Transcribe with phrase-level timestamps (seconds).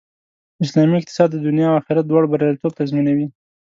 [0.63, 3.27] اسلامي اقتصاد د دنیا او آخرت دواړو بریالیتوب تضمینوي